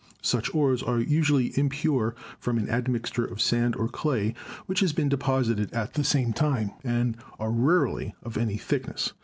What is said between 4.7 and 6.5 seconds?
has been de posited at the same